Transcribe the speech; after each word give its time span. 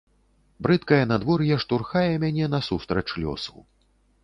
Брыдкае 0.67 0.99
надвор'е 1.11 1.57
штурхае 1.65 2.03
мяне 2.25 2.45
насустрач 2.57 3.07
лёсу. 3.23 3.57